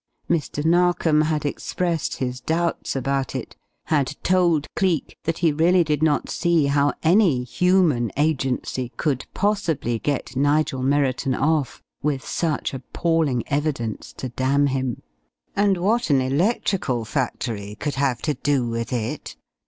[0.27, 0.65] Mr.
[0.65, 6.27] Narkom had expressed his doubts about it, had told Cleek that he really did not
[6.27, 14.11] see how any human agency could possibly get Nigel Merriton off, with such appalling evidence
[14.13, 15.03] to damn him.
[15.55, 19.35] And what an electrical factory could have to do with it...!